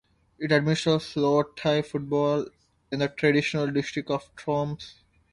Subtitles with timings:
[0.39, 2.47] It administers lower tier football
[2.91, 4.93] in the traditional district of Troms.